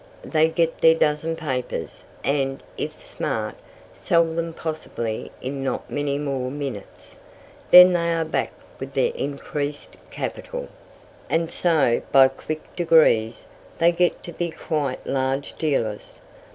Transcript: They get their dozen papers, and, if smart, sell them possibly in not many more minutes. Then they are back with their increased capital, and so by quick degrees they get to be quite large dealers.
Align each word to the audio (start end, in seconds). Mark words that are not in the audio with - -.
They 0.25 0.49
get 0.49 0.79
their 0.81 0.95
dozen 0.95 1.35
papers, 1.35 2.05
and, 2.23 2.63
if 2.75 3.05
smart, 3.05 3.53
sell 3.93 4.25
them 4.25 4.51
possibly 4.51 5.31
in 5.43 5.63
not 5.63 5.91
many 5.91 6.17
more 6.17 6.49
minutes. 6.49 7.17
Then 7.69 7.93
they 7.93 8.11
are 8.11 8.25
back 8.25 8.51
with 8.79 8.95
their 8.95 9.11
increased 9.13 9.97
capital, 10.09 10.69
and 11.29 11.51
so 11.51 12.01
by 12.11 12.29
quick 12.29 12.75
degrees 12.75 13.45
they 13.77 13.91
get 13.91 14.23
to 14.23 14.31
be 14.33 14.49
quite 14.49 15.05
large 15.05 15.53
dealers. 15.59 16.19